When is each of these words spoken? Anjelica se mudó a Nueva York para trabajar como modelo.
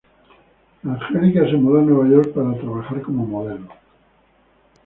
Anjelica 0.83 1.45
se 1.45 1.55
mudó 1.57 1.77
a 1.81 1.83
Nueva 1.83 2.09
York 2.09 2.33
para 2.33 2.59
trabajar 2.59 3.03
como 3.03 3.23
modelo. 3.23 3.67